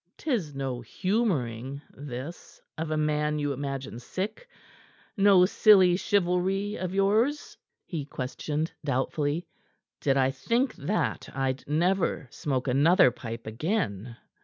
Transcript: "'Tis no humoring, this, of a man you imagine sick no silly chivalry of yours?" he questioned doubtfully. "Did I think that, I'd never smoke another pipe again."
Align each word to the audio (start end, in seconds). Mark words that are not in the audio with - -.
"'Tis 0.17 0.55
no 0.55 0.81
humoring, 0.81 1.79
this, 1.91 2.59
of 2.75 2.89
a 2.89 2.97
man 2.97 3.37
you 3.37 3.53
imagine 3.53 3.99
sick 3.99 4.49
no 5.15 5.45
silly 5.45 5.95
chivalry 5.95 6.75
of 6.75 6.91
yours?" 6.95 7.55
he 7.85 8.03
questioned 8.03 8.71
doubtfully. 8.83 9.45
"Did 9.99 10.17
I 10.17 10.31
think 10.31 10.73
that, 10.73 11.29
I'd 11.35 11.63
never 11.67 12.27
smoke 12.31 12.67
another 12.67 13.11
pipe 13.11 13.45
again." 13.45 14.17